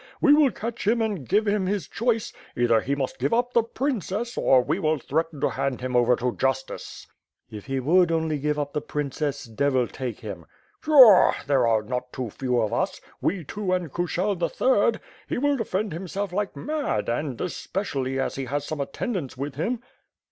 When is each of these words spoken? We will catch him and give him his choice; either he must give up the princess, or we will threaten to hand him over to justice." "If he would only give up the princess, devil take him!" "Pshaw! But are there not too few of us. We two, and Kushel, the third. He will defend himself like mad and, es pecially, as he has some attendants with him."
We 0.19 0.33
will 0.33 0.49
catch 0.49 0.87
him 0.87 0.99
and 0.99 1.29
give 1.29 1.47
him 1.47 1.67
his 1.67 1.87
choice; 1.87 2.33
either 2.57 2.81
he 2.81 2.95
must 2.95 3.19
give 3.19 3.35
up 3.35 3.53
the 3.53 3.61
princess, 3.61 4.35
or 4.35 4.63
we 4.63 4.79
will 4.79 4.97
threaten 4.97 5.39
to 5.41 5.51
hand 5.51 5.79
him 5.81 5.95
over 5.95 6.15
to 6.15 6.35
justice." 6.35 7.05
"If 7.51 7.67
he 7.67 7.79
would 7.79 8.11
only 8.11 8.39
give 8.39 8.57
up 8.57 8.73
the 8.73 8.81
princess, 8.81 9.43
devil 9.43 9.87
take 9.87 10.21
him!" 10.21 10.47
"Pshaw! 10.81 11.33
But 11.45 11.53
are 11.55 11.81
there 11.81 11.87
not 11.87 12.11
too 12.11 12.31
few 12.31 12.59
of 12.61 12.73
us. 12.73 12.99
We 13.21 13.43
two, 13.43 13.73
and 13.73 13.93
Kushel, 13.93 14.33
the 14.39 14.49
third. 14.49 14.99
He 15.29 15.37
will 15.37 15.55
defend 15.55 15.93
himself 15.93 16.33
like 16.33 16.55
mad 16.55 17.07
and, 17.07 17.39
es 17.39 17.67
pecially, 17.67 18.19
as 18.19 18.33
he 18.37 18.45
has 18.45 18.65
some 18.65 18.81
attendants 18.81 19.37
with 19.37 19.53
him." 19.53 19.83